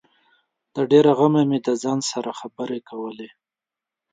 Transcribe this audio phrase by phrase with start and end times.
[0.75, 3.29] د ډېره غمه مې د ځان سره خبري کولې